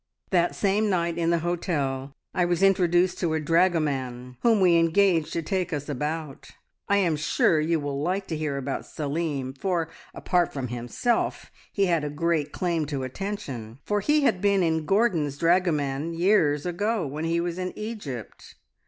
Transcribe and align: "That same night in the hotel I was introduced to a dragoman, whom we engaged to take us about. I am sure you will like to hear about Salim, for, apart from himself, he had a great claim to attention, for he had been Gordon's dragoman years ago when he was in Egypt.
"That 0.31 0.55
same 0.55 0.89
night 0.89 1.19
in 1.19 1.29
the 1.29 1.37
hotel 1.45 2.15
I 2.33 2.43
was 2.43 2.63
introduced 2.63 3.19
to 3.19 3.35
a 3.35 3.39
dragoman, 3.39 4.35
whom 4.41 4.59
we 4.59 4.75
engaged 4.75 5.31
to 5.33 5.43
take 5.43 5.71
us 5.71 5.87
about. 5.87 6.49
I 6.89 6.97
am 6.97 7.15
sure 7.15 7.59
you 7.59 7.79
will 7.79 8.01
like 8.01 8.25
to 8.29 8.35
hear 8.35 8.57
about 8.57 8.87
Salim, 8.87 9.53
for, 9.53 9.89
apart 10.15 10.51
from 10.51 10.69
himself, 10.69 11.51
he 11.71 11.85
had 11.85 12.03
a 12.03 12.09
great 12.09 12.51
claim 12.51 12.87
to 12.87 13.03
attention, 13.03 13.77
for 13.85 13.99
he 13.99 14.21
had 14.21 14.41
been 14.41 14.87
Gordon's 14.87 15.37
dragoman 15.37 16.15
years 16.15 16.65
ago 16.65 17.05
when 17.05 17.25
he 17.25 17.39
was 17.39 17.59
in 17.59 17.71
Egypt. 17.77 18.55